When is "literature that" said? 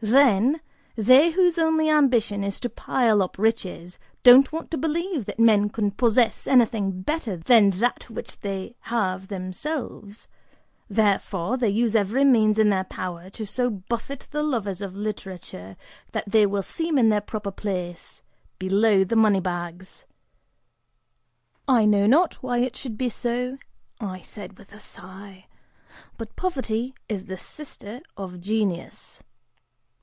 14.94-16.30